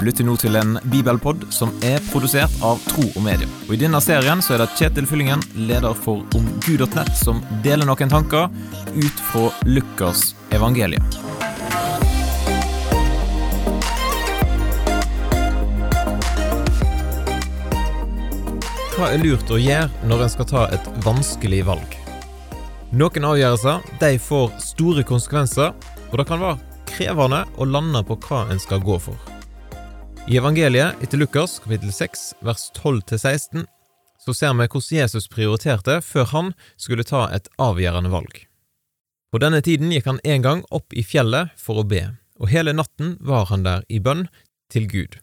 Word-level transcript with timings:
Du 0.00 0.06
lytter 0.06 0.24
nå 0.24 0.32
til 0.40 0.54
en 0.56 0.78
bibelpod 0.88 1.42
som 1.52 1.74
er 1.84 2.00
produsert 2.06 2.54
av 2.64 2.78
Tro 2.88 3.02
og 3.04 3.20
Medie. 3.20 3.44
Og 3.66 3.74
I 3.74 3.78
denne 3.82 3.98
serien 4.00 4.40
så 4.40 4.54
er 4.54 4.62
det 4.62 4.70
Kjetil 4.78 5.04
Fyllingen, 5.04 5.42
leder 5.68 5.92
for 5.92 6.22
omgud.nett, 6.38 7.10
som 7.20 7.42
deler 7.60 7.84
noen 7.84 8.08
tanker 8.08 8.46
ut 8.96 9.18
fra 9.28 9.50
Lukas 9.68 10.30
evangelium. 10.56 11.04
Hva 18.94 19.10
er 19.10 19.20
lurt 19.20 19.52
å 19.52 19.58
gjøre 19.60 20.08
når 20.08 20.24
en 20.24 20.32
skal 20.32 20.48
ta 20.48 20.62
et 20.78 20.88
vanskelig 21.04 21.60
valg? 21.68 21.98
Noen 22.96 23.28
avgjørelser 23.34 23.84
de 24.00 24.14
får 24.30 24.56
store 24.64 25.04
konsekvenser, 25.12 25.76
og 26.08 26.16
det 26.16 26.26
kan 26.32 26.40
være 26.40 26.88
krevende 26.88 27.42
å 27.60 27.68
lande 27.68 28.00
på 28.08 28.16
hva 28.24 28.46
en 28.48 28.64
skal 28.64 28.80
gå 28.80 28.96
for. 28.96 29.29
I 30.30 30.36
evangeliet 30.36 30.94
etter 31.02 31.18
Lukas 31.18 31.58
kapittel 31.58 31.92
6 31.92 32.34
vers 32.40 32.70
12-16 32.76 33.64
så 34.22 34.34
ser 34.34 34.52
vi 34.54 34.66
hvordan 34.70 34.98
Jesus 35.00 35.26
prioriterte 35.26 35.96
før 36.06 36.28
han 36.30 36.52
skulle 36.78 37.02
ta 37.02 37.24
et 37.34 37.48
avgjørende 37.58 38.12
valg. 38.12 38.36
På 39.34 39.40
denne 39.42 39.58
tiden 39.66 39.90
gikk 39.90 40.06
han 40.06 40.22
en 40.22 40.44
gang 40.44 40.62
opp 40.70 40.94
i 40.94 41.02
fjellet 41.02 41.50
for 41.58 41.82
å 41.82 41.86
be, 41.94 42.04
og 42.38 42.52
hele 42.54 42.76
natten 42.78 43.16
var 43.18 43.50
han 43.50 43.66
der 43.66 43.82
i 43.90 43.98
bønn 43.98 44.28
til 44.70 44.86
Gud. 44.86 45.18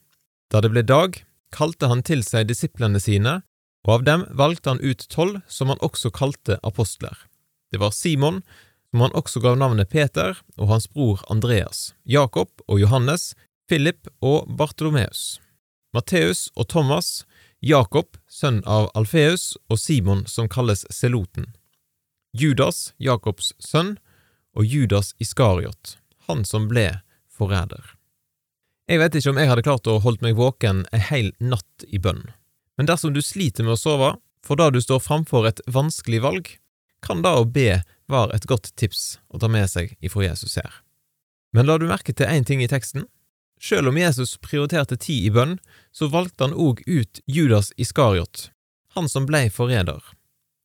Da 0.51 0.59
det 0.59 0.73
ble 0.75 0.83
dag, 0.83 1.15
kalte 1.55 1.87
han 1.87 2.03
til 2.03 2.27
seg 2.27 2.51
disiplene 2.51 2.99
sine, 2.99 3.39
og 3.87 4.01
av 4.01 4.07
dem 4.11 4.27
valgte 4.35 4.75
han 4.75 4.83
ut 4.83 5.07
tolv 5.07 5.39
som 5.47 5.71
han 5.71 5.79
også 5.79 6.11
kalte 6.11 6.59
apostler. 6.67 7.15
Det 7.71 7.79
var 7.79 7.95
Simon, 7.95 8.43
som 8.91 9.07
han 9.07 9.15
også 9.15 9.39
gav 9.39 9.55
navnet 9.55 9.87
Peter, 9.87 10.35
og 10.59 10.67
hans 10.67 10.91
bror 10.91 11.23
Andreas, 11.31 11.93
Jakob 12.03 12.51
og 12.67 12.83
Johannes, 12.83 13.37
Philip 13.67 14.07
og 14.23 14.47
Bartolomeus, 14.57 15.41
Matteus 15.93 16.47
og 16.55 16.69
Thomas, 16.71 17.25
Jakob, 17.59 18.15
sønn 18.29 18.61
av 18.63 18.87
Alfeus, 18.95 19.57
og 19.67 19.79
Simon, 19.81 20.23
som 20.27 20.47
kalles 20.47 20.85
Seloten, 20.93 21.49
Judas, 22.31 22.93
Jakobs 22.97 23.51
sønn, 23.59 23.97
og 24.55 24.65
Judas 24.65 25.13
Iskariot, 25.19 25.97
han 26.29 26.45
som 26.45 26.69
ble 26.71 27.01
forræder. 27.27 27.83
Jeg 28.87 29.01
vet 29.01 29.17
ikke 29.19 29.33
om 29.33 29.41
jeg 29.41 29.51
hadde 29.51 29.65
klart 29.67 29.89
å 29.91 29.97
holdt 29.99 30.23
meg 30.23 30.37
våken 30.39 30.85
ei 30.95 31.01
hel 31.03 31.33
natt 31.43 31.87
i 31.91 31.99
bønn, 31.99 32.23
men 32.79 32.87
dersom 32.87 33.11
du 33.11 33.19
sliter 33.25 33.67
med 33.67 33.75
å 33.75 33.81
sove, 33.81 34.13
for 34.45 34.55
da 34.55 34.69
du 34.71 34.79
står 34.79 35.03
framfor 35.03 35.49
et 35.49 35.59
vanskelig 35.67 36.21
valg, 36.23 36.53
kan 37.03 37.19
da 37.25 37.35
å 37.35 37.43
be 37.43 37.81
være 38.07 38.37
et 38.37 38.47
godt 38.47 38.71
tips 38.79 39.17
å 39.27 39.41
ta 39.43 39.51
med 39.51 39.67
seg 39.69 39.97
ifra 39.99 40.23
Jesus 40.29 40.55
her. 40.55 40.71
Men 41.51 41.67
la 41.67 41.75
du 41.81 41.87
merke 41.89 42.15
til 42.15 42.29
én 42.31 42.47
ting 42.47 42.63
i 42.63 42.69
teksten? 42.71 43.09
Selv 43.61 43.89
om 43.89 43.97
Jesus 43.97 44.37
prioriterte 44.37 44.97
tid 44.97 45.25
i 45.25 45.33
bønn, 45.33 45.57
så 45.91 46.07
valgte 46.13 46.45
han 46.45 46.53
òg 46.53 46.83
ut 46.85 47.21
Judas 47.25 47.71
Iskariot, 47.77 48.51
han 48.93 49.09
som 49.09 49.25
blei 49.25 49.47
forræder, 49.49 50.01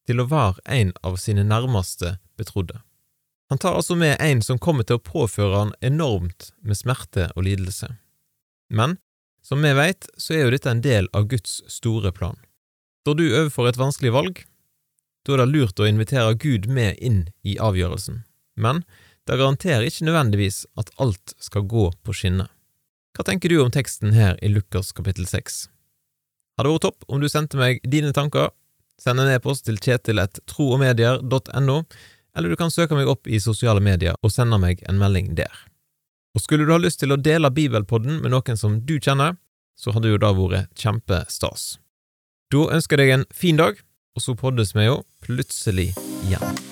til 0.06 0.20
å 0.20 0.28
være 0.28 0.60
en 0.66 0.92
av 1.02 1.16
sine 1.16 1.44
nærmeste 1.46 2.18
betrodde. 2.36 2.82
Han 3.52 3.58
tar 3.58 3.76
altså 3.76 3.96
med 3.96 4.16
en 4.20 4.42
som 4.44 4.60
kommer 4.60 4.84
til 4.88 4.96
å 4.96 5.04
påføre 5.04 5.58
han 5.58 5.74
enormt 5.84 6.52
med 6.64 6.78
smerte 6.78 7.30
og 7.36 7.44
lidelse. 7.44 7.90
Men 8.72 8.96
som 9.44 9.60
vi 9.64 9.72
veit, 9.76 10.06
så 10.16 10.36
er 10.36 10.46
jo 10.46 10.54
dette 10.54 10.70
en 10.70 10.80
del 10.84 11.08
av 11.12 11.26
Guds 11.28 11.60
store 11.68 12.12
plan. 12.16 12.38
Står 13.02 13.18
du 13.18 13.26
overfor 13.26 13.68
et 13.68 13.80
vanskelig 13.80 14.12
valg, 14.14 14.44
da 15.26 15.34
er 15.34 15.42
det 15.42 15.52
lurt 15.52 15.80
å 15.82 15.88
invitere 15.88 16.38
Gud 16.38 16.68
med 16.70 16.98
inn 17.02 17.26
i 17.44 17.58
avgjørelsen, 17.60 18.22
men 18.56 18.82
det 19.28 19.38
garanterer 19.38 19.86
ikke 19.86 20.06
nødvendigvis 20.08 20.64
at 20.78 20.90
alt 21.02 21.34
skal 21.42 21.66
gå 21.68 21.90
på 22.02 22.14
skinner. 22.16 22.48
Hva 23.12 23.26
tenker 23.28 23.52
du 23.52 23.58
om 23.60 23.70
teksten 23.70 24.14
her 24.16 24.38
i 24.40 24.48
Lukas 24.48 24.92
kapittel 24.96 25.26
6? 25.28 25.66
Hadde 26.56 26.70
vært 26.72 26.84
topp 26.86 27.04
om 27.12 27.20
du 27.20 27.28
sendte 27.28 27.60
meg 27.60 27.82
dine 27.84 28.12
tanker. 28.16 28.48
Send 29.00 29.20
en 29.20 29.28
e-post 29.28 29.66
til 29.66 29.76
kjetil.troogmedier.no, 29.82 31.76
eller 32.32 32.48
du 32.48 32.56
kan 32.56 32.72
søke 32.72 32.96
meg 32.96 33.10
opp 33.12 33.28
i 33.28 33.40
sosiale 33.42 33.84
medier 33.84 34.16
og 34.22 34.32
sende 34.32 34.56
meg 34.62 34.80
en 34.88 35.00
melding 35.00 35.34
der. 35.36 35.52
Og 36.32 36.40
skulle 36.44 36.64
du 36.64 36.72
ha 36.72 36.80
lyst 36.80 37.02
til 37.02 37.12
å 37.12 37.20
dele 37.20 37.52
Bibelpodden 37.52 38.22
med 38.24 38.32
noen 38.32 38.56
som 38.56 38.80
du 38.80 38.96
kjenner, 38.96 39.36
så 39.76 39.92
hadde 39.92 40.12
jo 40.14 40.20
det 40.22 40.32
vært 40.38 40.72
kjempestas. 40.78 41.76
Da 42.52 42.68
ønsker 42.72 43.00
jeg 43.00 43.10
deg 43.10 43.18
en 43.18 43.28
fin 43.36 43.60
dag, 43.60 43.76
og 44.16 44.24
så 44.24 44.36
poddes 44.36 44.72
vi 44.76 44.88
jo 44.88 45.02
plutselig 45.24 45.92
igjen. 46.24 46.71